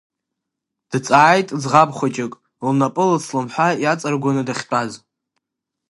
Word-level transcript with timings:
Дҵааит 0.91 1.47
ӡӷаб 1.61 1.89
хәыҷык, 1.97 2.33
лнапы 2.67 3.03
лыцламҳәа 3.09 3.67
иаҵыргәаны 3.83 4.43
дахьтәаз. 4.47 4.91